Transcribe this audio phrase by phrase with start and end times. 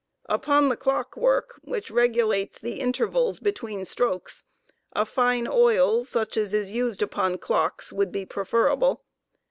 [0.27, 4.45] Upon the clock work, which regulates the intervals between strokes,
[4.93, 9.03] a fine oil, such as is used upon clocks, would be preferable.